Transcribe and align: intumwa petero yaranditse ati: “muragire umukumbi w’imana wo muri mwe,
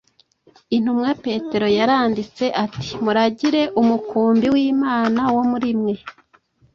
intumwa 0.75 1.09
petero 1.23 1.67
yaranditse 1.77 2.45
ati: 2.63 2.83
“muragire 3.03 3.61
umukumbi 3.81 4.45
w’imana 4.53 5.21
wo 5.35 5.43
muri 5.51 5.69
mwe, 5.79 5.95